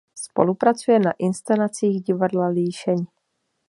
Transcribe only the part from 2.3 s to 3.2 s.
Líšeň.